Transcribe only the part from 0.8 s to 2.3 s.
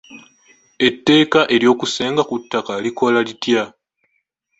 Etteeka ery'okusenga